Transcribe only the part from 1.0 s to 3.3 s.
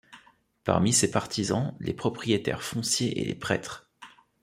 partisans les propriétaires fonciers et